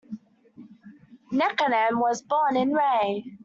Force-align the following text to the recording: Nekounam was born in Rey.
Nekounam 1.31 1.99
was 2.01 2.23
born 2.23 2.57
in 2.57 2.73
Rey. 2.73 3.37